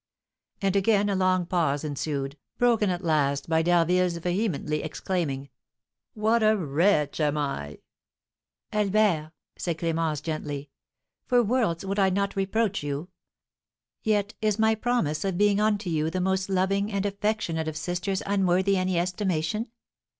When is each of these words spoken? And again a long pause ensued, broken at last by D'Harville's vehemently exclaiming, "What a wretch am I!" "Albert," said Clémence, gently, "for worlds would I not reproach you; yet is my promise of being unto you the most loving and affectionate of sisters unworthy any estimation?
And 0.63 0.75
again 0.75 1.09
a 1.09 1.15
long 1.15 1.45
pause 1.45 1.83
ensued, 1.83 2.35
broken 2.57 2.89
at 2.89 3.03
last 3.03 3.47
by 3.47 3.61
D'Harville's 3.61 4.17
vehemently 4.17 4.81
exclaiming, 4.81 5.49
"What 6.15 6.41
a 6.41 6.57
wretch 6.57 7.19
am 7.19 7.37
I!" 7.37 7.81
"Albert," 8.73 9.31
said 9.57 9.77
Clémence, 9.77 10.23
gently, 10.23 10.71
"for 11.27 11.43
worlds 11.43 11.85
would 11.85 11.99
I 11.99 12.09
not 12.09 12.35
reproach 12.35 12.81
you; 12.81 13.09
yet 14.01 14.33
is 14.41 14.57
my 14.57 14.73
promise 14.73 15.23
of 15.23 15.37
being 15.37 15.59
unto 15.59 15.87
you 15.91 16.09
the 16.09 16.19
most 16.19 16.49
loving 16.49 16.91
and 16.91 17.05
affectionate 17.05 17.67
of 17.67 17.77
sisters 17.77 18.23
unworthy 18.25 18.77
any 18.77 18.97
estimation? 18.97 19.67